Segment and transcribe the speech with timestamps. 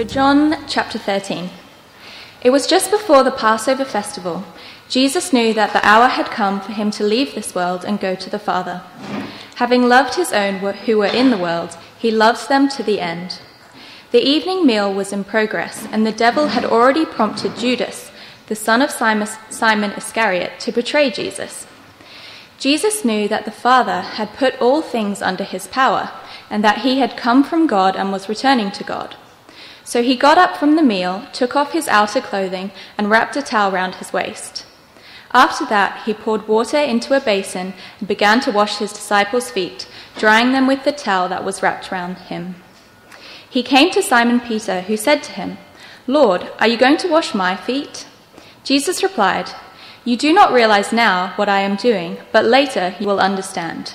[0.00, 1.50] So, John chapter 13.
[2.40, 4.46] It was just before the Passover festival.
[4.88, 8.14] Jesus knew that the hour had come for him to leave this world and go
[8.14, 8.82] to the Father.
[9.56, 13.40] Having loved his own who were in the world, he loved them to the end.
[14.10, 18.10] The evening meal was in progress, and the devil had already prompted Judas,
[18.46, 21.66] the son of Simon Iscariot, to betray Jesus.
[22.58, 26.10] Jesus knew that the Father had put all things under his power,
[26.48, 29.16] and that he had come from God and was returning to God.
[29.90, 33.42] So he got up from the meal, took off his outer clothing, and wrapped a
[33.42, 34.64] towel round his waist.
[35.32, 39.88] After that, he poured water into a basin and began to wash his disciples' feet,
[40.16, 42.54] drying them with the towel that was wrapped round him.
[43.50, 45.58] He came to Simon Peter, who said to him,
[46.06, 48.06] Lord, are you going to wash my feet?
[48.62, 49.50] Jesus replied,
[50.04, 53.94] You do not realize now what I am doing, but later you will understand.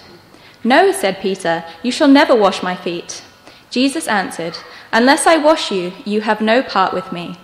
[0.62, 3.23] No, said Peter, you shall never wash my feet.
[3.76, 4.58] Jesus answered,
[4.94, 7.36] Unless I wash you, you have no part with me.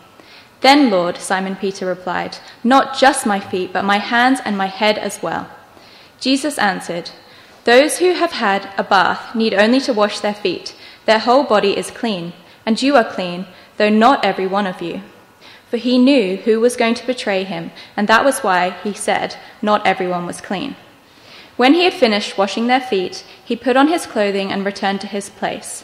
[0.62, 4.98] Then, Lord, Simon Peter replied, Not just my feet, but my hands and my head
[4.98, 5.50] as well.
[6.22, 7.09] Jesus answered,
[7.66, 11.78] Those who have had a bath need only to wash their feet their whole body
[11.78, 12.32] is clean,
[12.66, 15.02] and you are clean, though not every one of you.
[15.70, 19.36] For he knew who was going to betray him, and that was why he said,
[19.62, 20.78] Not everyone was clean.
[21.58, 25.08] When he had finished washing their feet, he put on his clothing and returned to
[25.08, 25.84] his place.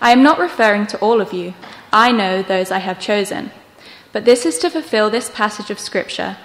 [0.00, 1.54] I am not referring to all of you.
[1.92, 3.50] I know those I have chosen.
[4.12, 6.36] But this is to fulfill this passage of Scripture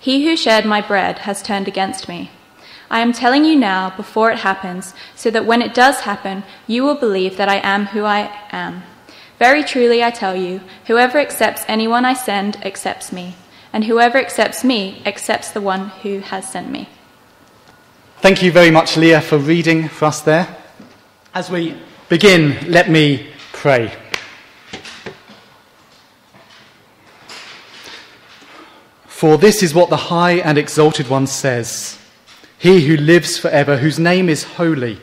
[0.00, 2.30] He who shared my bread has turned against me.
[2.90, 6.82] I am telling you now before it happens, so that when it does happen, you
[6.82, 8.82] will believe that I am who I am.
[9.38, 13.36] Very truly, I tell you, whoever accepts anyone I send accepts me,
[13.72, 16.88] and whoever accepts me accepts the one who has sent me.
[18.20, 20.56] Thank you very much, Leah, for reading for us there.
[21.34, 21.76] As we
[22.08, 23.92] begin, let me pray.
[29.06, 31.98] For this is what the high and exalted one says.
[32.58, 35.00] He who lives forever, whose name is holy.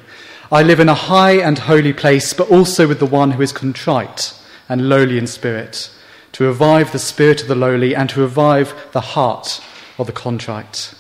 [0.52, 3.52] I live in a high and holy place, but also with the one who is
[3.52, 4.34] contrite
[4.70, 5.92] and lowly in spirit,
[6.32, 9.62] to revive the spirit of the lowly and to revive the heart
[9.98, 10.94] of the contrite.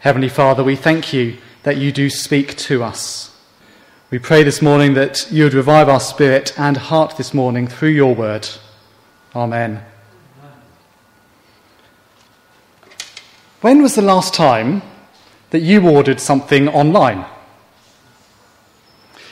[0.00, 3.27] Heavenly Father, we thank you that you do speak to us.
[4.10, 7.90] We pray this morning that you would revive our spirit and heart this morning through
[7.90, 8.48] your word.
[9.36, 9.84] Amen.
[13.60, 14.80] When was the last time
[15.50, 17.26] that you ordered something online.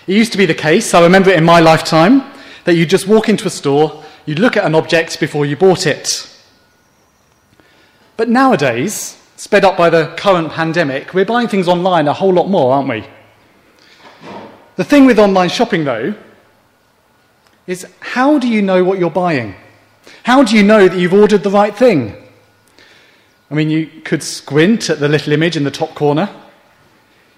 [0.06, 2.22] It used to be the case, I remember it in my lifetime,
[2.64, 5.86] that you'd just walk into a store, you'd look at an object before you bought
[5.86, 6.30] it.
[8.18, 12.50] But nowadays, sped up by the current pandemic, we're buying things online a whole lot
[12.50, 13.06] more, aren't we?
[14.76, 16.14] The thing with online shopping, though,
[17.66, 19.54] is how do you know what you're buying?
[20.22, 22.14] How do you know that you've ordered the right thing?
[23.50, 26.28] I mean, you could squint at the little image in the top corner.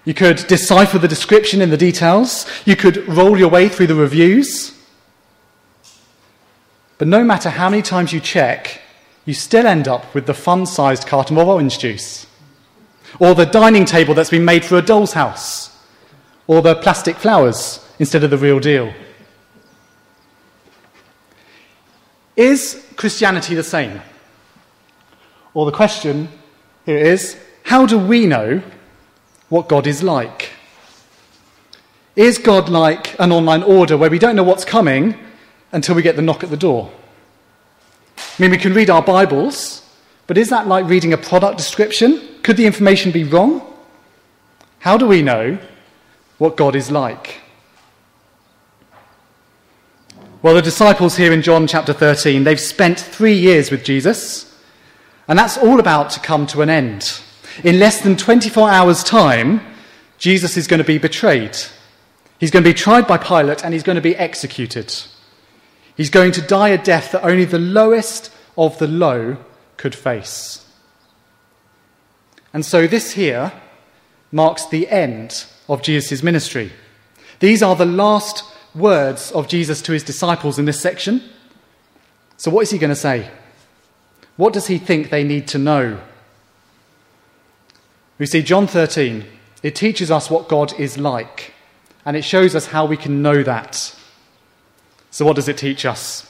[0.05, 2.45] You could decipher the description in the details.
[2.65, 4.75] You could roll your way through the reviews.
[6.97, 8.81] But no matter how many times you check,
[9.25, 12.27] you still end up with the fun sized carton of orange juice,
[13.19, 15.68] or the dining table that's been made for a doll's house,
[16.49, 18.91] or the plastic flowers instead of the real deal.
[22.35, 24.01] Is Christianity the same?
[25.53, 26.27] Or the question
[26.87, 28.63] here is how do we know
[29.49, 30.49] what God is like?
[32.15, 35.15] Is God like an online order where we don't know what's coming
[35.71, 36.91] until we get the knock at the door?
[38.17, 39.87] I mean, we can read our Bibles,
[40.25, 42.19] but is that like reading a product description?
[42.41, 43.61] Could the information be wrong?
[44.79, 45.59] How do we know
[46.39, 47.41] what God is like?
[50.41, 54.57] Well, the disciples here in John chapter 13, they've spent three years with Jesus.
[55.27, 57.21] And that's all about to come to an end.
[57.63, 59.61] In less than 24 hours' time,
[60.17, 61.57] Jesus is going to be betrayed.
[62.39, 64.95] He's going to be tried by Pilate and he's going to be executed.
[65.95, 69.37] He's going to die a death that only the lowest of the low
[69.75, 70.65] could face.
[72.53, 73.51] And so this here
[74.31, 76.73] marks the end of Jesus' ministry.
[77.39, 78.43] These are the last
[78.75, 81.23] words of Jesus to his disciples in this section.
[82.37, 83.29] So, what is he going to say?
[84.35, 85.99] What does he think they need to know?
[88.17, 89.25] We see John 13.
[89.61, 91.53] It teaches us what God is like,
[92.05, 93.95] and it shows us how we can know that.
[95.11, 96.25] So, what does it teach us?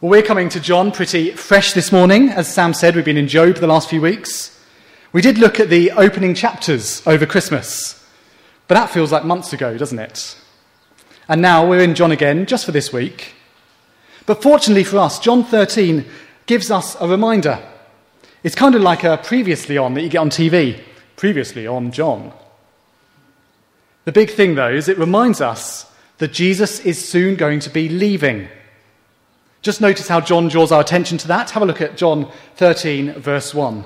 [0.00, 2.28] Well, we're coming to John pretty fresh this morning.
[2.28, 4.53] As Sam said, we've been in Job the last few weeks.
[5.14, 8.04] We did look at the opening chapters over Christmas,
[8.66, 10.36] but that feels like months ago, doesn't it?
[11.28, 13.32] And now we're in John again, just for this week.
[14.26, 16.04] But fortunately for us, John 13
[16.46, 17.64] gives us a reminder.
[18.42, 20.80] It's kind of like a previously on that you get on TV.
[21.14, 22.32] Previously on John.
[24.06, 25.86] The big thing, though, is it reminds us
[26.18, 28.48] that Jesus is soon going to be leaving.
[29.62, 31.50] Just notice how John draws our attention to that.
[31.50, 33.84] Have a look at John 13, verse 1.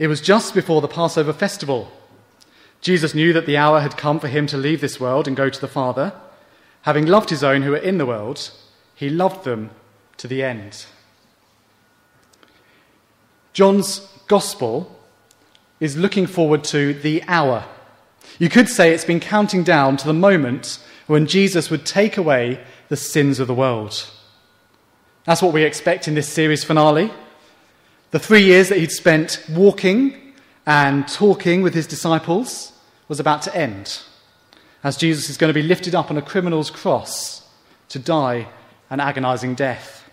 [0.00, 1.92] It was just before the Passover festival.
[2.80, 5.50] Jesus knew that the hour had come for him to leave this world and go
[5.50, 6.14] to the Father.
[6.82, 8.50] Having loved his own who were in the world,
[8.94, 9.68] he loved them
[10.16, 10.86] to the end.
[13.52, 14.98] John's gospel
[15.80, 17.66] is looking forward to the hour.
[18.38, 22.64] You could say it's been counting down to the moment when Jesus would take away
[22.88, 24.10] the sins of the world.
[25.24, 27.10] That's what we expect in this series finale.
[28.10, 30.34] The three years that he'd spent walking
[30.66, 32.72] and talking with his disciples
[33.06, 34.00] was about to end,
[34.82, 37.48] as Jesus is going to be lifted up on a criminal's cross
[37.88, 38.48] to die
[38.88, 40.08] an agonizing death.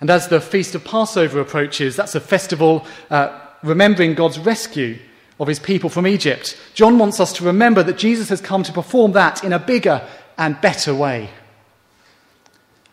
[0.00, 4.98] And as the Feast of Passover approaches, that's a festival uh, remembering God's rescue
[5.38, 6.58] of his people from Egypt.
[6.72, 10.06] John wants us to remember that Jesus has come to perform that in a bigger
[10.38, 11.28] and better way.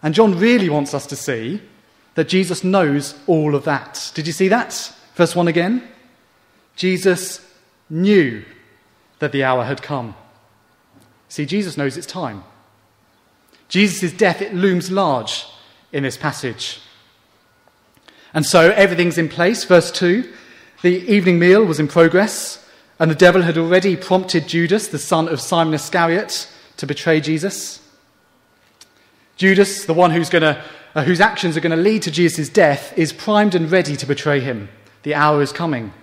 [0.02, 1.62] And John really wants us to see
[2.16, 4.12] that Jesus knows all of that.
[4.14, 4.94] Did you see that?
[5.16, 5.88] Verse 1 again.
[6.76, 7.46] Jesus
[7.90, 8.44] knew
[9.20, 10.16] that the hour had come.
[11.30, 12.44] See, Jesus knows it's time.
[13.68, 15.46] Jesus' death, it looms large
[15.92, 16.80] in this passage.
[18.34, 19.64] And so everything's in place.
[19.64, 20.32] Verse 2
[20.84, 22.62] the evening meal was in progress,
[23.00, 27.80] and the devil had already prompted Judas, the son of Simon Iscariot, to betray Jesus.
[29.36, 30.64] Judas, the one who's gonna,
[30.96, 34.06] uh, whose actions are going to lead to Jesus' death, is primed and ready to
[34.06, 34.70] betray him.
[35.04, 35.94] The hour is coming.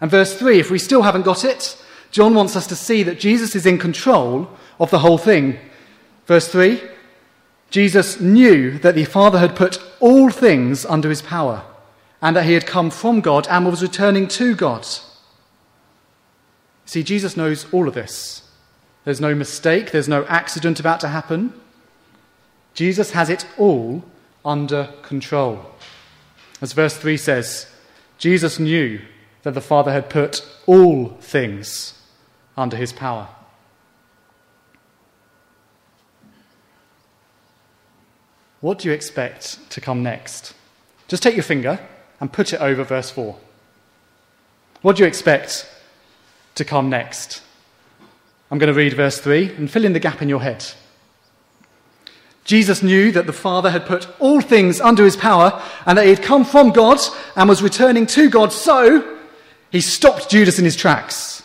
[0.00, 1.76] And verse 3, if we still haven't got it,
[2.10, 4.48] John wants us to see that Jesus is in control
[4.78, 5.58] of the whole thing.
[6.26, 6.80] Verse 3
[7.70, 11.64] Jesus knew that the Father had put all things under his power
[12.22, 14.86] and that he had come from God and was returning to God.
[16.86, 18.48] See, Jesus knows all of this.
[19.04, 21.52] There's no mistake, there's no accident about to happen.
[22.78, 24.04] Jesus has it all
[24.44, 25.66] under control.
[26.60, 27.66] As verse 3 says,
[28.18, 29.00] Jesus knew
[29.42, 32.00] that the Father had put all things
[32.56, 33.26] under his power.
[38.60, 40.54] What do you expect to come next?
[41.08, 41.80] Just take your finger
[42.20, 43.36] and put it over verse 4.
[44.82, 45.68] What do you expect
[46.54, 47.42] to come next?
[48.52, 50.64] I'm going to read verse 3 and fill in the gap in your head.
[52.48, 56.10] Jesus knew that the Father had put all things under his power and that he
[56.10, 56.98] had come from God
[57.36, 59.18] and was returning to God, so
[59.70, 61.42] he stopped Judas in his tracks.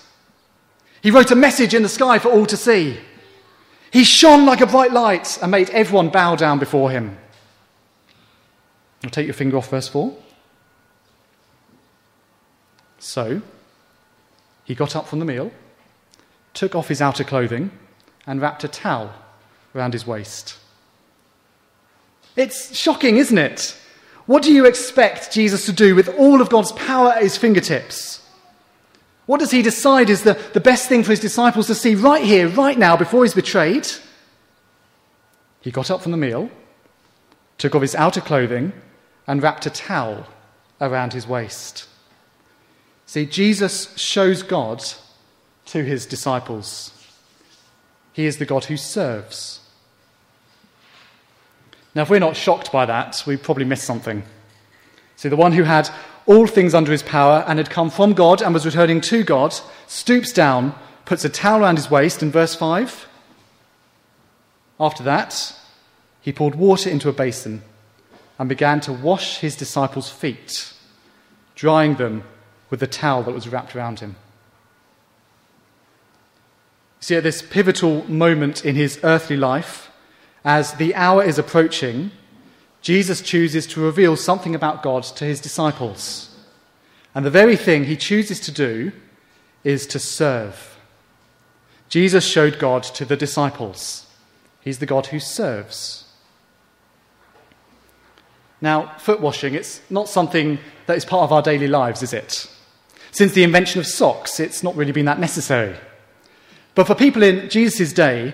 [1.02, 2.98] He wrote a message in the sky for all to see.
[3.92, 7.18] He shone like a bright light and made everyone bow down before him.
[9.04, 10.16] I'll take your finger off verse 4.
[13.00, 13.42] So
[14.64, 15.52] he got up from the meal,
[16.54, 17.72] took off his outer clothing,
[18.26, 19.14] and wrapped a towel
[19.76, 20.60] around his waist.
[22.36, 23.78] It's shocking, isn't it?
[24.26, 28.22] What do you expect Jesus to do with all of God's power at his fingertips?
[29.26, 32.24] What does he decide is the, the best thing for his disciples to see right
[32.24, 33.88] here, right now, before he's betrayed?
[35.62, 36.50] He got up from the meal,
[37.58, 38.74] took off his outer clothing,
[39.28, 40.26] and wrapped a towel
[40.82, 41.88] around his waist.
[43.06, 44.84] See, Jesus shows God
[45.68, 46.92] to his disciples.
[48.12, 49.60] He is the God who serves.
[51.96, 54.24] Now, if we're not shocked by that, we probably missed something.
[55.16, 55.90] See, the one who had
[56.26, 59.54] all things under his power and had come from God and was returning to God
[59.88, 60.74] stoops down,
[61.06, 63.08] puts a towel around his waist in verse 5.
[64.80, 65.56] After that,
[66.22, 67.62] he poured water into a basin
[68.40, 70.74] and began to wash his disciples' feet,
[71.56, 72.24] drying them
[72.70, 74.16] with the towel that was wrapped around him.
[77.00, 79.92] See, at this pivotal moment in his earthly life,
[80.44, 82.12] as the hour is approaching,
[82.82, 86.36] Jesus chooses to reveal something about God to his disciples.
[87.16, 88.92] And the very thing he chooses to do
[89.64, 90.78] is to serve.
[91.88, 94.08] Jesus showed God to the disciples.
[94.62, 96.06] He's the God who serves.
[98.62, 100.58] Now, foot washing, it's not something
[100.88, 102.50] that is part of our daily lives, is it?
[103.12, 105.76] Since the invention of socks, it's not really been that necessary.
[106.74, 108.34] But for people in Jesus' day,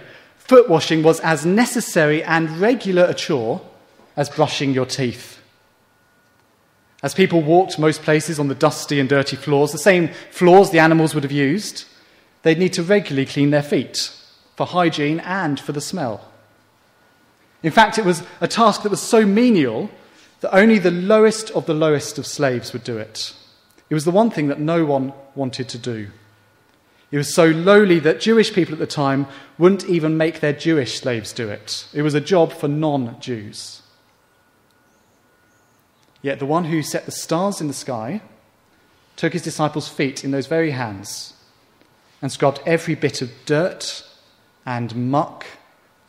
[0.50, 3.62] foot washing was as necessary and regular a chore
[4.18, 5.40] as brushing your teeth.
[7.04, 10.80] As people walked most places on the dusty and dirty floors, the same floors the
[10.80, 11.86] animals would have used,
[12.42, 14.12] they'd need to regularly clean their feet
[14.56, 16.28] for hygiene and for the smell.
[17.62, 19.92] In fact, it was a task that was so menial
[20.42, 23.36] that only the lowest of the lowest of slaves would do it.
[23.88, 26.08] It was the one thing that no one wanted to do.
[27.12, 29.26] It was so lowly that Jewish people at the time
[29.58, 31.88] wouldn't even make their Jewish slaves do it.
[31.94, 33.82] It was a job for non Jews.
[36.22, 38.22] Yet the one who set the stars in the sky
[39.16, 41.34] took his disciples' feet in those very hands
[42.22, 44.06] and scrubbed every bit of dirt
[44.66, 45.46] and muck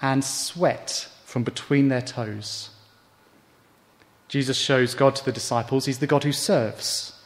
[0.03, 2.71] and sweat from between their toes.
[4.29, 5.87] Jesus shows God to the disciples.
[5.87, 7.20] He's the God who serves.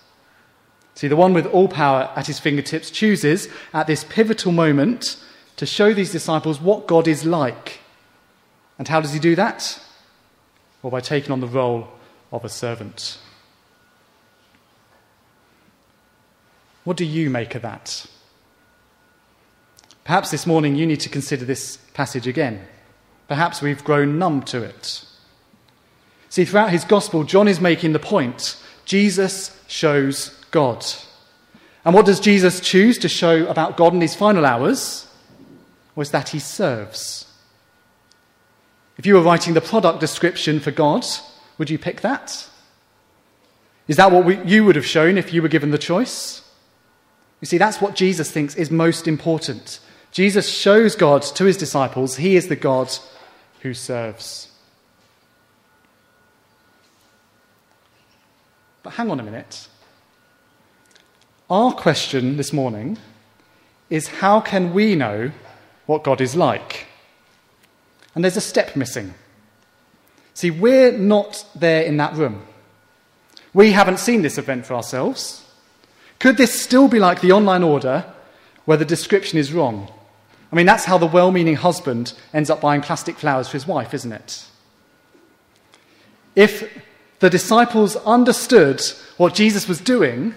[0.95, 5.17] See, the one with all power at his fingertips chooses at this pivotal moment
[5.57, 7.81] to show these disciples what God is like.
[8.79, 9.81] And how does he do that?
[10.83, 11.89] Well, by taking on the role
[12.33, 13.19] of a servant.
[16.85, 18.07] What do you make of that?
[20.05, 22.67] Perhaps this morning you need to consider this passage again.
[23.27, 25.05] Perhaps we've grown numb to it.
[26.29, 30.87] See, throughout his gospel, John is making the point Jesus shows God.
[31.85, 35.09] And what does Jesus choose to show about God in his final hours?
[35.97, 37.27] Was that he serves.
[38.97, 41.05] If you were writing the product description for God,
[41.59, 42.49] would you pick that?
[43.89, 46.41] Is that what we, you would have shown if you were given the choice?
[47.41, 49.81] You see, that's what Jesus thinks is most important.
[50.13, 52.17] Jesus shows God to his disciples.
[52.17, 52.97] He is the God
[53.61, 54.53] who serves.
[58.85, 59.67] But hang on a minute.
[61.51, 62.97] Our question this morning
[63.91, 65.31] is how can we know
[65.85, 66.87] what God is like?
[68.15, 69.13] And there's a step missing.
[70.33, 72.47] See, we're not there in that room.
[73.53, 75.45] We haven't seen this event for ourselves.
[76.19, 78.07] Could this still be like the online order
[78.65, 79.93] where the description is wrong?
[80.51, 83.67] I mean, that's how the well meaning husband ends up buying plastic flowers for his
[83.67, 84.47] wife, isn't it?
[86.35, 86.83] If
[87.19, 88.83] the disciples understood
[89.19, 90.35] what Jesus was doing,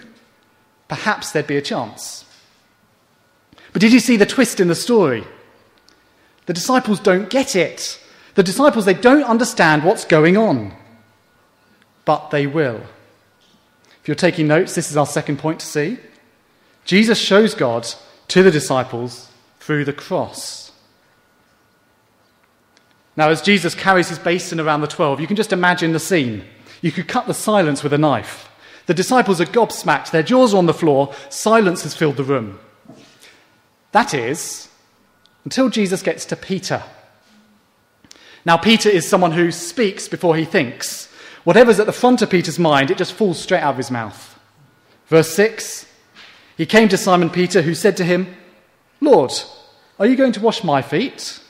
[0.88, 2.26] perhaps there'd be a chance.
[3.74, 5.24] But did you see the twist in the story?
[6.46, 8.00] The disciples don't get it.
[8.36, 10.74] The disciples, they don't understand what's going on.
[12.06, 12.82] But they will.
[14.02, 15.98] If you're taking notes, this is our second point to see.
[16.86, 17.88] Jesus shows God
[18.30, 19.30] to the disciples
[19.60, 20.72] through the cross.
[23.18, 26.46] Now, as Jesus carries his basin around the twelve, you can just imagine the scene.
[26.82, 28.47] You could cut the silence with a knife.
[28.88, 32.60] The disciples are gobsmacked, their jaws are on the floor, silence has filled the room.
[33.92, 34.70] That is,
[35.44, 36.84] until Jesus gets to Peter.
[38.46, 41.12] Now, Peter is someone who speaks before he thinks.
[41.44, 44.40] Whatever's at the front of Peter's mind, it just falls straight out of his mouth.
[45.08, 45.86] Verse 6
[46.56, 48.36] He came to Simon Peter, who said to him,
[49.02, 49.32] Lord,
[50.00, 51.42] are you going to wash my feet?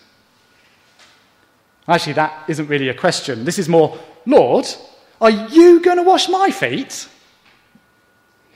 [1.88, 3.46] Actually, that isn't really a question.
[3.46, 4.66] This is more, Lord,
[5.22, 7.08] are you going to wash my feet?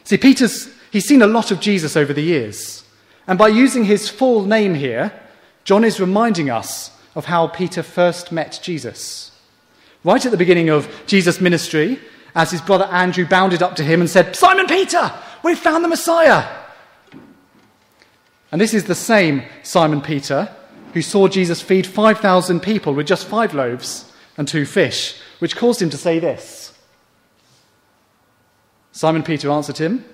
[0.04, 2.84] See, Peter's, he's seen a lot of Jesus over the years.
[3.28, 5.14] And by using his full name here,
[5.64, 9.32] John is reminding us of how Peter first met Jesus.
[10.04, 12.00] Right at the beginning of Jesus' ministry,
[12.34, 15.12] as his brother Andrew bounded up to him and said, Simon Peter,
[15.44, 16.48] we've found the Messiah.
[18.52, 20.50] And this is the same Simon Peter
[20.94, 25.82] who saw Jesus feed 5,000 people with just five loaves and two fish, which caused
[25.82, 26.71] him to say this
[28.92, 30.06] Simon Peter answered him,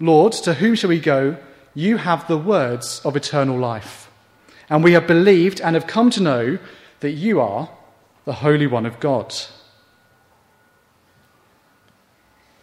[0.00, 1.36] Lord, to whom shall we go?
[1.74, 4.10] You have the words of eternal life.
[4.68, 6.58] And we have believed and have come to know
[7.00, 7.70] that you are
[8.24, 9.34] the Holy One of God.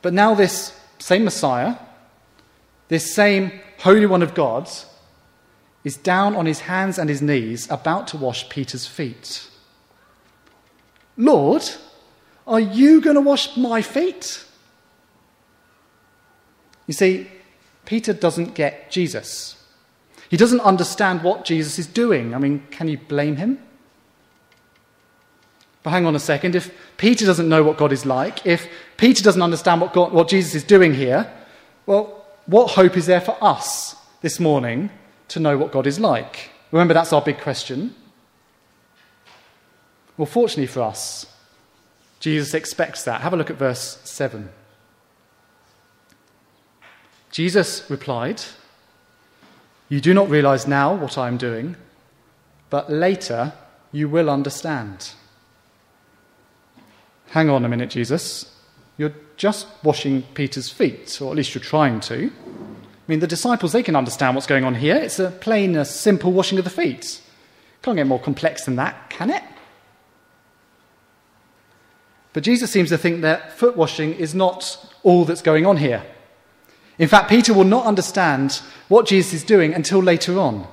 [0.02, 1.76] But now, this same Messiah,
[2.88, 4.70] this same Holy One of God,
[5.84, 9.48] is down on his hands and his knees about to wash Peter's feet.
[11.16, 11.64] Lord,
[12.48, 14.44] are you going to wash my feet?
[16.90, 17.28] You see,
[17.86, 19.64] Peter doesn't get Jesus.
[20.28, 22.34] He doesn't understand what Jesus is doing.
[22.34, 23.60] I mean, can you blame him?
[25.84, 26.56] But hang on a second.
[26.56, 28.68] If Peter doesn't know what God is like, if
[28.98, 31.32] Peter doesn't understand what, God, what Jesus is doing here,
[31.86, 34.90] well, what hope is there for us this morning
[35.28, 36.50] to know what God is like?
[36.72, 37.94] Remember, that's our big question.
[40.18, 41.28] Well, fortunately for us,
[42.20, 43.22] Jesus expects that.
[43.22, 44.50] Have a look at verse 7.
[47.32, 48.42] Jesus replied,
[49.88, 51.76] You do not realize now what I am doing,
[52.70, 53.54] but later
[53.92, 55.12] you will understand.
[57.28, 58.56] Hang on a minute, Jesus.
[58.98, 62.26] You're just washing Peter's feet, or at least you're trying to.
[62.26, 62.32] I
[63.08, 64.96] mean, the disciples, they can understand what's going on here.
[64.96, 67.22] It's a plain, a simple washing of the feet.
[67.82, 69.44] Can't get more complex than that, can it?
[72.34, 76.04] But Jesus seems to think that foot washing is not all that's going on here.
[77.00, 80.68] In fact, Peter will not understand what Jesus is doing until later on.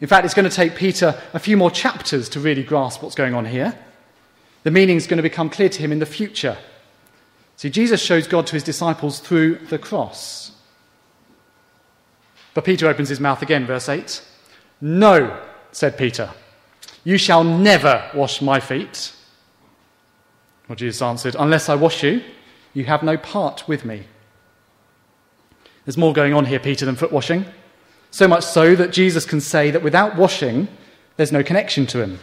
[0.00, 3.14] In fact, it's going to take Peter a few more chapters to really grasp what's
[3.16, 3.76] going on here.
[4.62, 6.56] The meaning is going to become clear to him in the future.
[7.56, 10.52] See, Jesus shows God to his disciples through the cross.
[12.54, 14.22] But Peter opens his mouth again, verse 8.
[14.80, 15.42] No,
[15.72, 16.30] said Peter,
[17.02, 19.12] you shall never wash my feet.
[20.68, 22.22] Well, Jesus answered, Unless I wash you,
[22.74, 24.04] you have no part with me.
[25.86, 27.46] There's more going on here, Peter, than foot washing.
[28.10, 30.68] So much so that Jesus can say that without washing,
[31.16, 32.18] there's no connection to him.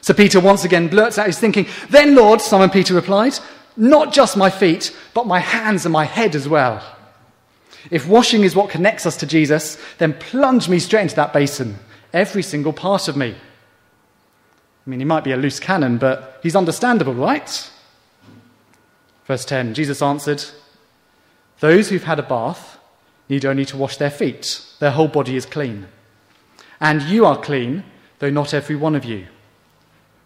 [0.00, 1.66] So Peter once again blurts out his thinking.
[1.90, 3.38] Then, Lord, Simon Peter replied,
[3.76, 6.84] not just my feet, but my hands and my head as well.
[7.90, 11.76] If washing is what connects us to Jesus, then plunge me straight into that basin,
[12.12, 13.34] every single part of me.
[14.86, 17.70] I mean, he might be a loose cannon, but he's understandable, right?
[19.26, 20.44] Verse 10 Jesus answered,
[21.60, 22.78] those who've had a bath
[23.28, 24.62] need only to wash their feet.
[24.78, 25.88] Their whole body is clean.
[26.80, 27.84] And you are clean,
[28.18, 29.26] though not every one of you.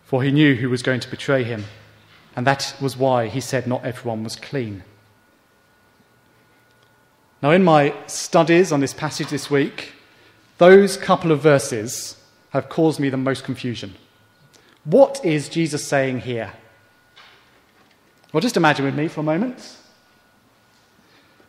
[0.04, 1.64] For he knew who was going to betray him.
[2.34, 4.82] And that was why he said not everyone was clean.
[7.42, 9.92] Now, in my studies on this passage this week,
[10.58, 13.94] those couple of verses have caused me the most confusion.
[14.84, 16.52] What is Jesus saying here?
[18.32, 19.76] Well, just imagine with me for a moment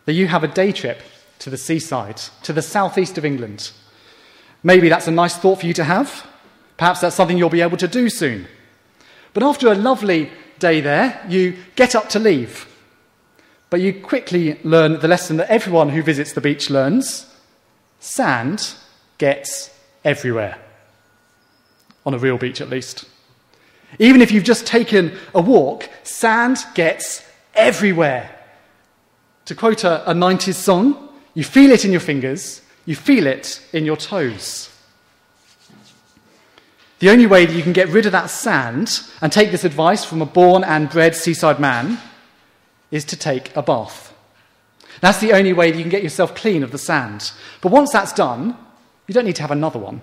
[0.05, 0.99] that you have a day trip
[1.39, 3.71] to the seaside, to the southeast of England.
[4.63, 6.27] Maybe that's a nice thought for you to have.
[6.77, 8.47] Perhaps that's something you'll be able to do soon.
[9.33, 12.67] But after a lovely day there, you get up to leave.
[13.69, 17.27] But you quickly learn the lesson that everyone who visits the beach learns
[17.99, 18.73] sand
[19.17, 19.69] gets
[20.03, 20.57] everywhere.
[22.05, 23.05] On a real beach, at least.
[23.99, 28.40] Even if you've just taken a walk, sand gets everywhere.
[29.45, 33.61] To quote a, a 90s song, you feel it in your fingers, you feel it
[33.73, 34.69] in your toes.
[36.99, 40.05] The only way that you can get rid of that sand and take this advice
[40.05, 41.97] from a born and bred seaside man
[42.91, 44.13] is to take a bath.
[44.99, 47.31] That's the only way that you can get yourself clean of the sand.
[47.61, 48.55] But once that's done,
[49.07, 50.01] you don't need to have another one.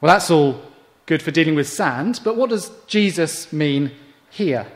[0.00, 0.62] Well, that's all
[1.06, 3.92] good for dealing with sand, but what does Jesus mean
[4.30, 4.66] here?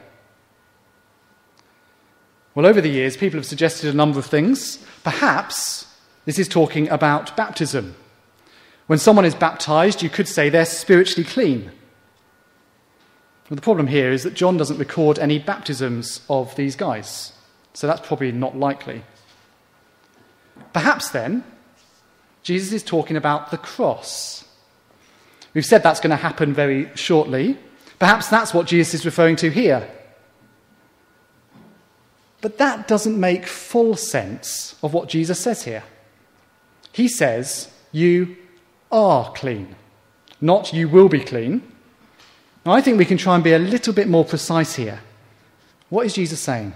[2.54, 4.78] Well, over the years, people have suggested a number of things.
[5.04, 5.86] Perhaps
[6.26, 7.94] this is talking about baptism.
[8.86, 11.72] When someone is baptized, you could say they're spiritually clean.
[13.48, 17.32] Well, the problem here is that John doesn't record any baptisms of these guys,
[17.72, 19.02] so that's probably not likely.
[20.72, 21.44] Perhaps then,
[22.42, 24.44] Jesus is talking about the cross.
[25.54, 27.58] We've said that's going to happen very shortly.
[27.98, 29.88] Perhaps that's what Jesus is referring to here.
[32.42, 35.84] But that doesn't make full sense of what Jesus says here.
[36.92, 38.36] He says, You
[38.90, 39.74] are clean,
[40.40, 41.62] not you will be clean.
[42.66, 45.00] Now, I think we can try and be a little bit more precise here.
[45.88, 46.74] What is Jesus saying?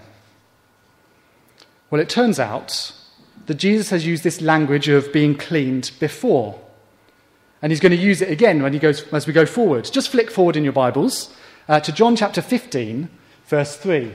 [1.91, 2.93] Well, it turns out
[3.47, 6.61] that Jesus has used this language of being cleaned before.
[7.63, 9.89] And he's going to use it again when he goes, as we go forward.
[9.93, 11.35] Just flick forward in your Bibles
[11.69, 13.09] uh, to John chapter 15,
[13.47, 14.13] verse 3.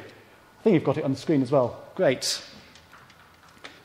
[0.62, 1.84] I think you've got it on the screen as well.
[1.95, 2.39] Great.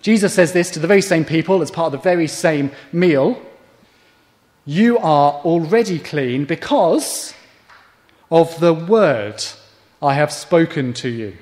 [0.03, 3.41] Jesus says this to the very same people as part of the very same meal.
[4.67, 7.33] You are already clean because
[8.31, 9.43] of the word
[10.03, 11.31] I have spoken to you.
[11.31, 11.37] Do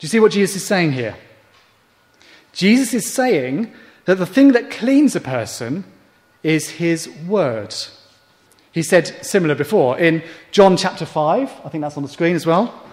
[0.00, 1.14] you see what Jesus is saying here?
[2.52, 3.72] Jesus is saying
[4.06, 5.84] that the thing that cleans a person
[6.42, 7.72] is his word.
[8.72, 12.46] He said similar before in John chapter 5, I think that's on the screen as
[12.46, 12.83] well.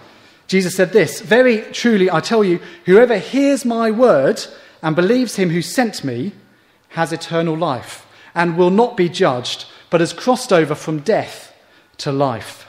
[0.52, 4.44] Jesus said this Very truly, I tell you, whoever hears my word
[4.82, 6.32] and believes him who sent me
[6.90, 11.56] has eternal life and will not be judged, but has crossed over from death
[11.96, 12.68] to life.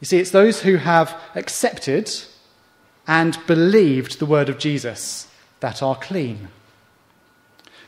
[0.00, 2.12] You see, it's those who have accepted
[3.06, 5.28] and believed the word of Jesus
[5.60, 6.48] that are clean.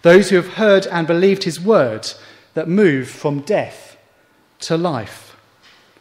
[0.01, 2.11] Those who have heard and believed his word,
[2.55, 3.99] that move from death
[4.61, 5.26] to life.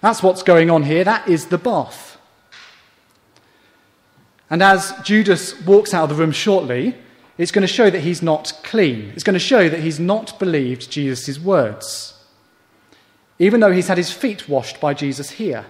[0.05, 1.03] That's what's going on here.
[1.03, 2.19] That is the bath.
[4.51, 6.93] And as Judas walks out of the room shortly,
[7.39, 9.11] it's going to show that he's not clean.
[9.15, 12.23] It's going to show that he's not believed Jesus' words.
[13.39, 15.65] Even though he's had his feet washed by Jesus here,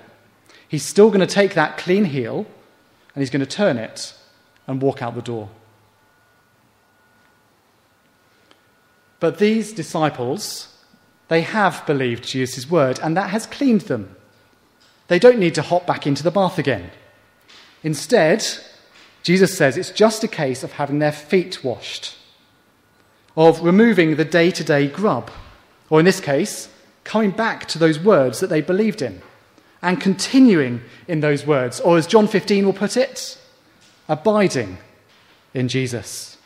[0.67, 2.45] he's still going to take that clean heel
[3.15, 4.13] and he's going to turn it
[4.67, 5.47] and walk out the door.
[9.21, 10.75] But these disciples,
[11.29, 14.13] they have believed Jesus' word, and that has cleaned them.
[15.07, 16.91] They don't need to hop back into the bath again.
[17.83, 18.45] Instead,
[19.23, 22.15] Jesus says it's just a case of having their feet washed,
[23.35, 25.31] of removing the day to day grub,
[25.89, 26.69] or in this case,
[27.03, 29.21] coming back to those words that they believed in
[29.81, 33.37] and continuing in those words, or as John 15 will put it,
[34.09, 34.79] abiding
[35.53, 36.37] in Jesus.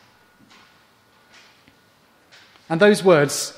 [2.69, 3.57] And those words,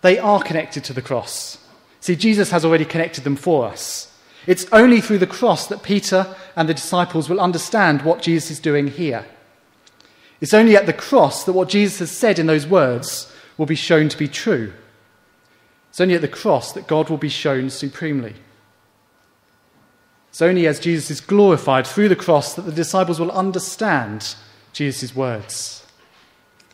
[0.00, 1.58] they are connected to the cross.
[2.00, 4.09] See, Jesus has already connected them for us.
[4.46, 8.60] It's only through the cross that Peter and the disciples will understand what Jesus is
[8.60, 9.26] doing here.
[10.40, 13.74] It's only at the cross that what Jesus has said in those words will be
[13.74, 14.72] shown to be true.
[15.90, 18.34] It's only at the cross that God will be shown supremely.
[20.30, 24.36] It's only as Jesus is glorified through the cross that the disciples will understand
[24.72, 25.84] Jesus' words.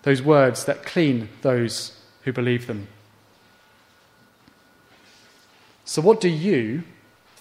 [0.03, 2.87] Those words that clean those who believe them.
[5.85, 6.85] So, what do you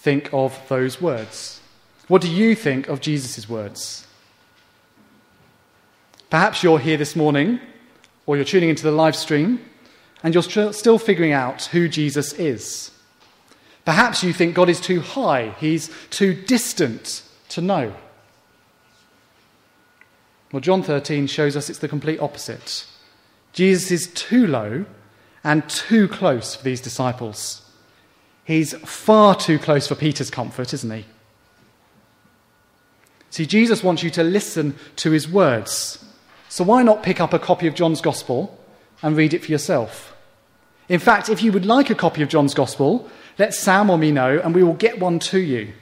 [0.06, 1.60] think of those words?
[2.08, 4.06] What do you think of Jesus' words?
[6.30, 7.60] Perhaps you're here this morning,
[8.28, 9.60] or you're tuning into the live stream,
[10.22, 12.92] and you're still figuring out who Jesus is.
[13.84, 17.92] Perhaps you think God is too high, he's too distant to know.
[20.52, 22.86] Well, John 13 shows us it's the complete opposite.
[23.54, 24.86] Jesus is too low
[25.44, 27.65] and too close for these disciples.
[28.46, 31.06] He's far too close for Peter's comfort, isn't he?
[33.32, 36.06] See, Jesus wants you to listen to his words.
[36.48, 38.58] So why not pick up a copy of John's Gospel
[39.02, 40.16] and read it for yourself?
[40.88, 44.12] In fact, if you would like a copy of John's Gospel, let Sam or me
[44.12, 45.74] know and we will get one to you.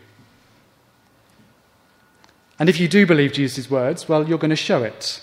[2.58, 5.22] And if you do believe Jesus' words, well, you're going to show it.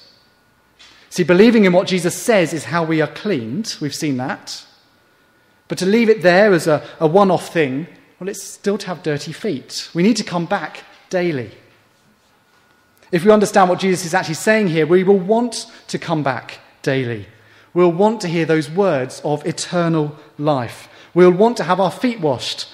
[1.08, 3.76] See, believing in what Jesus says is how we are cleaned.
[3.80, 4.64] We've seen that.
[5.70, 7.86] But to leave it there as a, a one off thing,
[8.18, 9.88] well, it's still to have dirty feet.
[9.94, 11.52] We need to come back daily.
[13.12, 16.58] If we understand what Jesus is actually saying here, we will want to come back
[16.82, 17.28] daily.
[17.72, 20.88] We'll want to hear those words of eternal life.
[21.14, 22.68] We'll want to have our feet washed.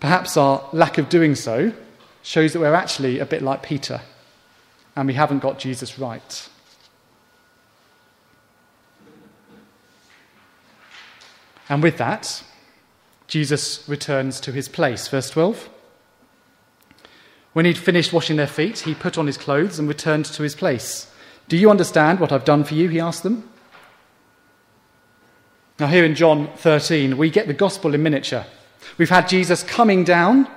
[0.00, 1.72] Perhaps our lack of doing so
[2.24, 4.00] shows that we're actually a bit like Peter
[4.96, 6.48] and we haven't got Jesus right.
[11.68, 12.42] And with that,
[13.26, 15.08] Jesus returns to his place.
[15.08, 15.68] Verse 12.
[17.52, 20.54] When he'd finished washing their feet, he put on his clothes and returned to his
[20.54, 21.10] place.
[21.48, 22.88] Do you understand what I've done for you?
[22.88, 23.48] He asked them.
[25.78, 28.46] Now, here in John 13, we get the gospel in miniature.
[28.98, 30.48] We've had Jesus coming down,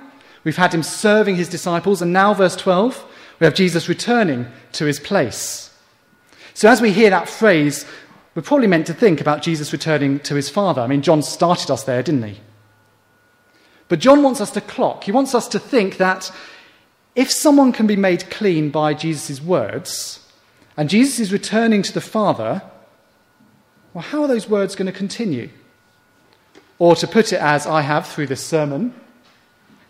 [0.44, 3.04] we've had him serving his disciples, and now, verse 12,
[3.38, 5.74] we have Jesus returning to his place.
[6.54, 7.84] So, as we hear that phrase,
[8.34, 10.80] we're probably meant to think about Jesus returning to his Father.
[10.80, 12.40] I mean, John started us there, didn't he?
[13.88, 15.04] But John wants us to clock.
[15.04, 16.30] He wants us to think that
[17.16, 20.24] if someone can be made clean by Jesus' words,
[20.76, 22.62] and Jesus is returning to the Father,
[23.92, 25.50] well, how are those words going to continue?
[26.78, 28.94] Or to put it as I have through this sermon,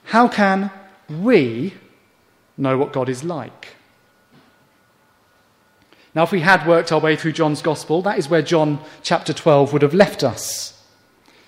[0.05, 0.71] how can
[1.09, 1.75] we
[2.57, 3.77] know what God is like?
[6.15, 9.33] Now, if we had worked our way through John's Gospel, that is where John chapter
[9.33, 10.77] 12 would have left us.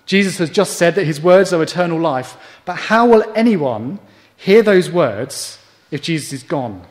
[0.06, 3.98] Jesus has just said that his words are eternal life, but how will anyone
[4.36, 5.58] hear those words
[5.90, 6.84] if Jesus is gone?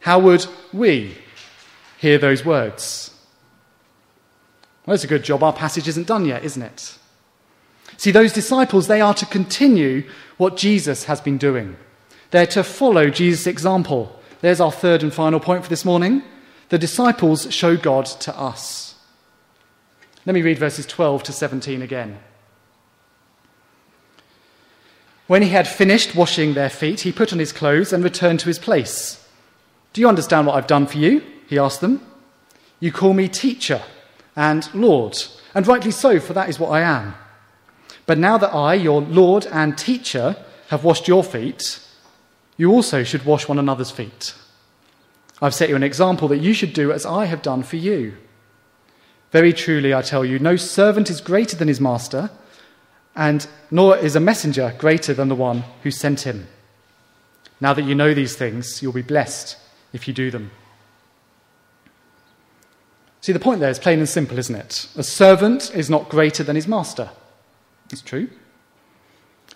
[0.00, 1.16] How would we
[1.98, 3.14] hear those words?
[4.86, 6.96] Well, it's a good job our passage isn't done yet, isn't it?
[7.96, 11.76] See, those disciples, they are to continue what Jesus has been doing.
[12.30, 14.18] They're to follow Jesus' example.
[14.40, 16.22] There's our third and final point for this morning
[16.70, 18.94] the disciples show God to us.
[20.24, 22.18] Let me read verses 12 to 17 again.
[25.26, 28.48] When he had finished washing their feet, he put on his clothes and returned to
[28.48, 29.28] his place.
[29.92, 31.22] Do you understand what I've done for you?
[31.48, 32.04] He asked them.
[32.78, 33.82] You call me teacher
[34.36, 35.16] and Lord,
[35.54, 37.14] and rightly so, for that is what I am.
[38.06, 40.36] But now that I, your Lord and teacher,
[40.68, 41.80] have washed your feet,
[42.56, 44.34] you also should wash one another's feet.
[45.42, 48.16] I've set you an example that you should do as I have done for you.
[49.30, 52.30] Very truly, I tell you, no servant is greater than his master,
[53.14, 56.48] and nor is a messenger greater than the one who sent him.
[57.60, 59.56] Now that you know these things, you'll be blessed
[59.92, 60.50] if you do them.
[63.20, 64.88] See, the point there is plain and simple, isn't it?
[64.96, 67.10] A servant is not greater than his master.
[67.92, 68.28] It's true.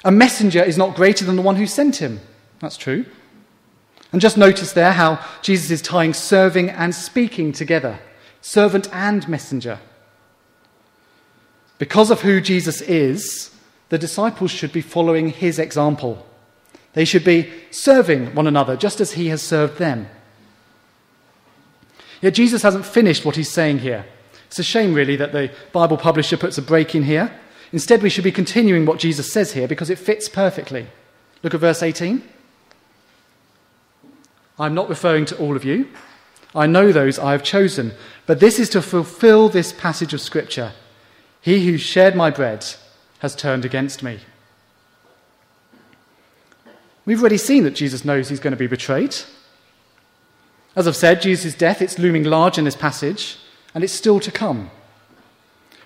[0.04, 2.20] A messenger is not greater than the one who sent him.
[2.60, 3.06] That's true.
[4.14, 7.98] And just notice there how Jesus is tying serving and speaking together
[8.40, 9.80] servant and messenger.
[11.78, 13.50] Because of who Jesus is,
[13.88, 16.24] the disciples should be following his example.
[16.92, 20.06] They should be serving one another just as he has served them.
[22.22, 24.06] Yet Jesus hasn't finished what he's saying here.
[24.46, 27.36] It's a shame, really, that the Bible publisher puts a break in here.
[27.72, 30.86] Instead, we should be continuing what Jesus says here because it fits perfectly.
[31.42, 32.22] Look at verse 18.
[34.58, 35.88] I'm not referring to all of you.
[36.54, 37.92] I know those I have chosen.
[38.26, 40.72] But this is to fulfill this passage of Scripture
[41.40, 42.64] He who shared my bread
[43.18, 44.20] has turned against me.
[47.06, 49.14] We've already seen that Jesus knows he's going to be betrayed.
[50.76, 53.38] As I've said, Jesus' death, it's looming large in this passage,
[53.74, 54.70] and it's still to come.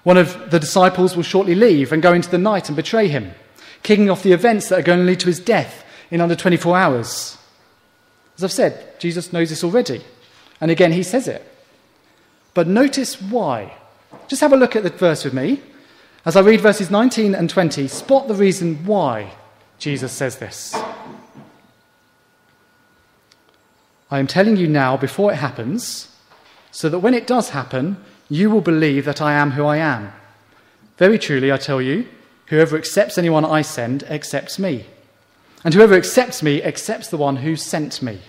[0.05, 3.33] One of the disciples will shortly leave and go into the night and betray him,
[3.83, 6.77] kicking off the events that are going to lead to his death in under 24
[6.77, 7.38] hours.
[8.39, 10.01] As I've said, Jesus knows this already.
[10.61, 11.45] And again, he says it.
[12.55, 13.77] But notice why.
[14.29, 15.61] Just have a look at the verse with me.
[16.25, 19.33] As I read verses 19 and 20, spot the reason why
[19.79, 20.75] Jesus says this.
[24.11, 26.15] I am telling you now before it happens,
[26.71, 27.97] so that when it does happen,
[28.29, 30.13] you will believe that I am who I am.
[30.97, 32.07] Very truly, I tell you,
[32.47, 34.87] whoever accepts anyone I send accepts me.
[35.65, 38.21] And whoever accepts me accepts the one who sent me.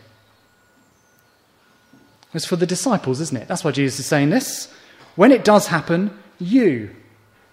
[2.34, 3.48] It's for the disciples, isn't it?
[3.48, 4.72] That's why Jesus is saying this.
[5.16, 6.96] When it does happen, you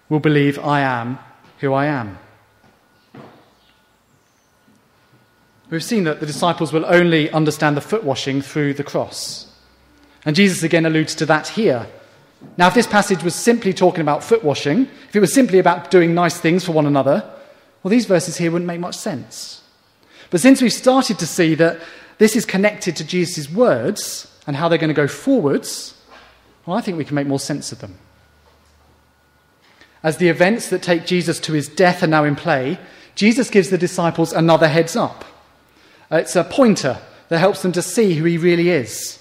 [0.09, 1.19] will believe I am
[1.59, 2.17] who I am.
[5.69, 9.53] We've seen that the disciples will only understand the foot washing through the cross.
[10.25, 11.87] And Jesus again alludes to that here.
[12.55, 15.91] Now, if this passage was simply talking about foot washing, if it was simply about
[15.91, 17.29] doing nice things for one another,
[17.83, 19.61] well, these verses here wouldn't make much sense.
[20.29, 21.79] But since we've started to see that
[22.17, 25.93] this is connected to Jesus' words, and how they're going to go forwards,
[26.65, 27.97] well, I think we can make more sense of them.
[30.01, 32.79] As the events that take Jesus to his death are now in play,
[33.15, 35.25] Jesus gives the disciples another heads up.
[36.09, 39.19] It's a pointer that helps them to see who he really is.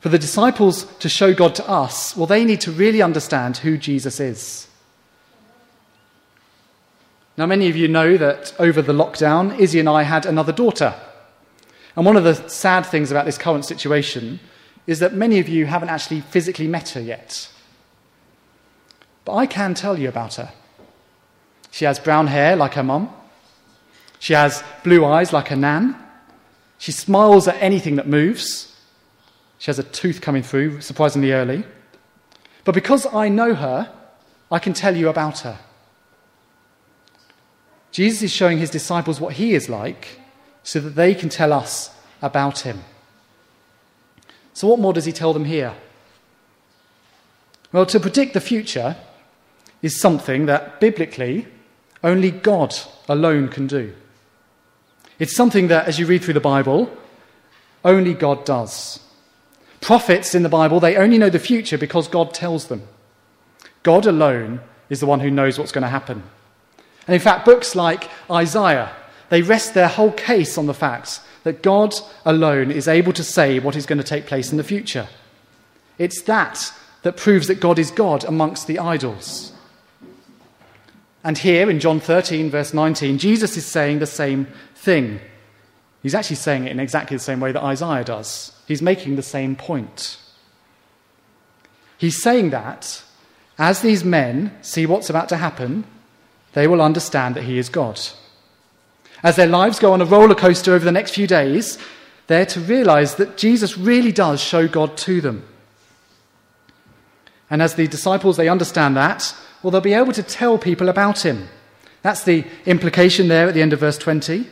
[0.00, 3.76] For the disciples to show God to us, well, they need to really understand who
[3.76, 4.67] Jesus is.
[7.38, 10.92] Now, many of you know that over the lockdown, Izzy and I had another daughter.
[11.94, 14.40] And one of the sad things about this current situation
[14.88, 17.48] is that many of you haven't actually physically met her yet.
[19.24, 20.52] But I can tell you about her.
[21.70, 23.08] She has brown hair like her mum.
[24.18, 25.94] She has blue eyes like her nan.
[26.78, 28.76] She smiles at anything that moves.
[29.58, 31.62] She has a tooth coming through surprisingly early.
[32.64, 33.92] But because I know her,
[34.50, 35.56] I can tell you about her.
[37.90, 40.20] Jesus is showing his disciples what he is like
[40.62, 42.84] so that they can tell us about him.
[44.52, 45.74] So, what more does he tell them here?
[47.72, 48.96] Well, to predict the future
[49.82, 51.46] is something that biblically
[52.02, 52.74] only God
[53.08, 53.94] alone can do.
[55.18, 56.90] It's something that, as you read through the Bible,
[57.84, 59.00] only God does.
[59.80, 62.82] Prophets in the Bible, they only know the future because God tells them.
[63.82, 66.22] God alone is the one who knows what's going to happen.
[67.08, 68.94] And in fact, books like Isaiah
[69.28, 71.94] they rest their whole case on the fact that God
[72.24, 75.08] alone is able to say what is going to take place in the future.
[75.98, 79.52] It's that that proves that God is God amongst the idols.
[81.22, 85.20] And here in John 13, verse 19, Jesus is saying the same thing.
[86.02, 88.52] He's actually saying it in exactly the same way that Isaiah does.
[88.66, 90.18] He's making the same point.
[91.98, 93.02] He's saying that
[93.58, 95.84] as these men see what's about to happen,
[96.58, 98.00] they will understand that he is God.
[99.22, 101.78] As their lives go on a roller coaster over the next few days,
[102.26, 105.46] they're to realize that Jesus really does show God to them.
[107.48, 111.24] And as the disciples, they understand that, well, they'll be able to tell people about
[111.24, 111.48] him.
[112.02, 114.48] That's the implication there at the end of verse 20.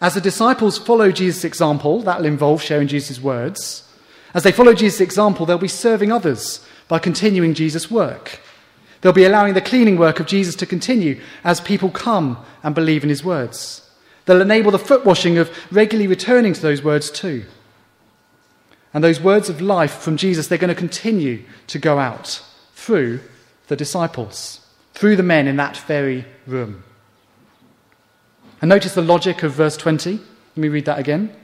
[0.00, 3.84] As the disciples follow Jesus' example, that'll involve sharing Jesus' words.
[4.34, 8.40] As they follow Jesus' example, they'll be serving others by continuing Jesus' work.
[9.00, 13.02] They'll be allowing the cleaning work of Jesus to continue as people come and believe
[13.02, 13.88] in his words.
[14.26, 17.44] They'll enable the foot washing of regularly returning to those words too.
[18.92, 22.42] And those words of life from Jesus, they're going to continue to go out
[22.74, 23.20] through
[23.68, 26.82] the disciples, through the men in that very room.
[28.60, 30.12] And notice the logic of verse 20.
[30.12, 31.34] Let me read that again.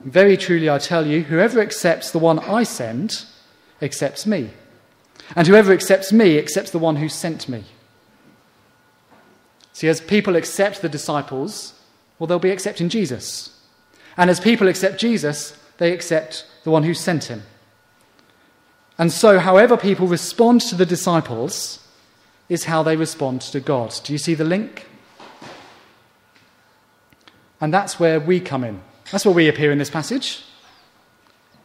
[0.00, 3.24] Very truly I tell you, whoever accepts the one I send
[3.82, 4.50] accepts me.
[5.34, 7.64] And whoever accepts me accepts the one who sent me.
[9.72, 11.74] See, as people accept the disciples,
[12.18, 13.58] well, they'll be accepting Jesus.
[14.16, 17.42] And as people accept Jesus, they accept the one who sent him.
[18.98, 21.86] And so, however people respond to the disciples
[22.48, 23.94] is how they respond to God.
[24.04, 24.86] Do you see the link?
[27.60, 28.80] And that's where we come in.
[29.10, 30.44] That's where we appear in this passage.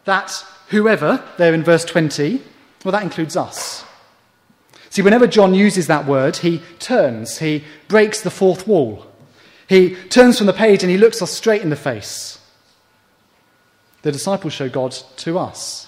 [0.06, 2.42] That whoever, there in verse 20,
[2.84, 3.86] well, that includes us.
[4.90, 9.06] See, whenever John uses that word, he turns, he breaks the fourth wall.
[9.68, 12.40] He turns from the page and he looks us straight in the face.
[14.02, 15.88] The disciples show God to us.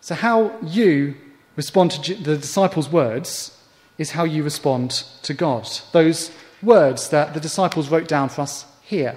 [0.00, 1.16] So, how you
[1.56, 3.56] respond to the disciples' words
[3.98, 5.68] is how you respond to God.
[5.92, 6.30] Those
[6.62, 9.16] words that the disciples wrote down for us here.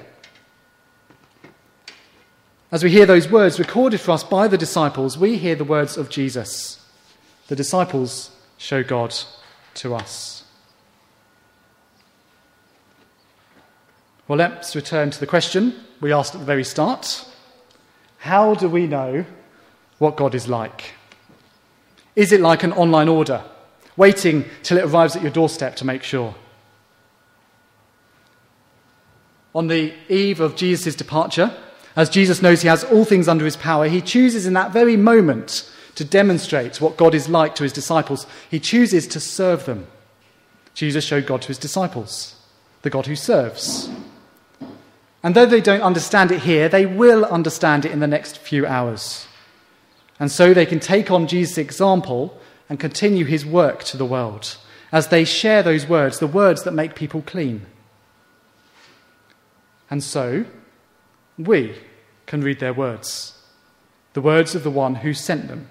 [2.71, 5.97] As we hear those words recorded for us by the disciples, we hear the words
[5.97, 6.85] of Jesus.
[7.47, 8.29] The disciples
[8.59, 9.15] show God
[9.75, 10.43] to us.
[14.27, 17.27] Well, let's return to the question we asked at the very start
[18.19, 19.25] How do we know
[19.97, 20.93] what God is like?
[22.15, 23.43] Is it like an online order,
[23.97, 26.35] waiting till it arrives at your doorstep to make sure?
[29.55, 31.51] On the eve of Jesus' departure,
[31.95, 34.95] as Jesus knows he has all things under his power, he chooses in that very
[34.95, 38.25] moment to demonstrate what God is like to his disciples.
[38.49, 39.87] He chooses to serve them.
[40.73, 42.35] Jesus showed God to his disciples,
[42.83, 43.89] the God who serves.
[45.21, 48.65] And though they don't understand it here, they will understand it in the next few
[48.65, 49.27] hours.
[50.19, 54.57] And so they can take on Jesus' example and continue his work to the world
[54.91, 57.65] as they share those words, the words that make people clean.
[59.89, 60.45] And so,
[61.39, 61.75] we
[62.25, 63.33] can read their words
[64.13, 65.69] the words of the one who sent them,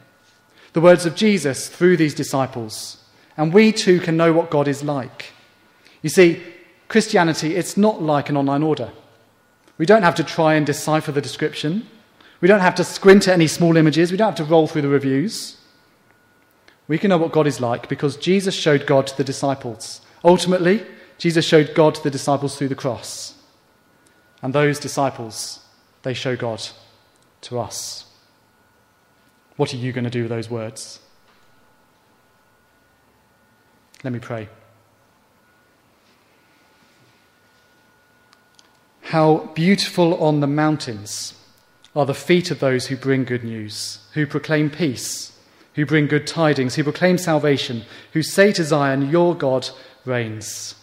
[0.73, 3.03] the words of Jesus through these disciples.
[3.37, 5.33] And we too can know what God is like.
[6.03, 6.41] You see,
[6.87, 8.93] Christianity, it's not like an online order.
[9.77, 11.87] We don't have to try and decipher the description.
[12.41, 14.11] We don't have to squint at any small images.
[14.11, 15.57] We don't have to roll through the reviews.
[16.87, 20.01] We can know what God is like because Jesus showed God to the disciples.
[20.25, 20.87] Ultimately,
[21.19, 23.35] Jesus showed God to the disciples through the cross.
[24.43, 25.61] And those disciples,
[26.03, 26.63] they show God
[27.43, 28.07] to us.
[29.57, 31.01] What are you going to do with those words?
[34.05, 34.49] Let me pray.
[39.03, 41.35] How beautiful on the mountains
[41.97, 45.33] are the feet of those who bring good news, who proclaim peace,
[45.75, 49.69] who bring good tidings, who proclaim salvation, who say to Zion, Your God
[50.05, 50.75] reigns.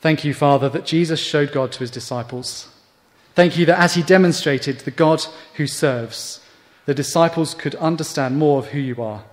[0.00, 2.68] Thank you, Father, that Jesus showed God to his disciples.
[3.34, 6.40] Thank you that as he demonstrated the God who serves,
[6.86, 9.24] the disciples could understand more of who you are.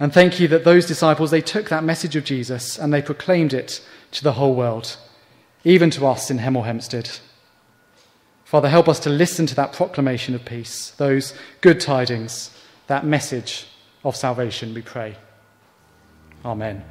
[0.00, 3.52] And thank you that those disciples, they took that message of Jesus and they proclaimed
[3.52, 4.96] it to the whole world
[5.64, 7.10] even to us in Hemel Hempstead.
[8.44, 12.50] Father, help us to listen to that proclamation of peace, those good tidings,
[12.86, 13.66] that message
[14.04, 15.16] of salvation, we pray.
[16.44, 16.82] Amen.